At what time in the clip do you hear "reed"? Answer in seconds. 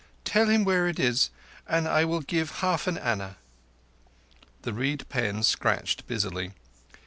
4.73-5.07